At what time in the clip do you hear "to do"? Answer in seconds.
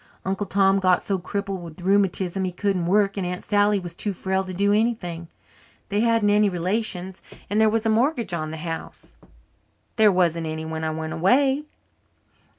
4.43-4.73